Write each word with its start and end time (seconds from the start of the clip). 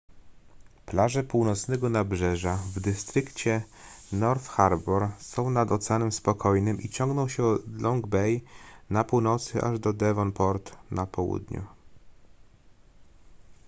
plaże 0.85 1.23
północnego 1.23 1.89
nabrzeża 1.89 2.55
w 2.57 2.79
dystrykcie 2.79 3.61
north 4.11 4.47
harbour 4.47 5.07
są 5.19 5.49
nad 5.49 5.71
oceanem 5.71 6.11
spokojnym 6.11 6.81
i 6.81 6.89
ciągną 6.89 7.27
się 7.29 7.43
od 7.43 7.81
long 7.81 8.07
bay 8.07 8.41
na 8.89 9.03
północy 9.03 9.61
aż 9.61 9.79
do 9.79 9.93
devonport 9.93 10.75
na 10.91 11.05
południu 11.05 11.63